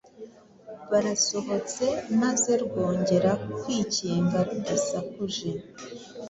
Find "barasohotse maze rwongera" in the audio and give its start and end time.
0.89-3.31